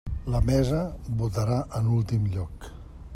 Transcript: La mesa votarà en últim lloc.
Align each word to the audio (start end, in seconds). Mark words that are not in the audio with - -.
La 0.35 0.39
mesa 0.45 0.79
votarà 1.19 1.59
en 1.81 1.93
últim 1.99 2.27
lloc. 2.37 2.71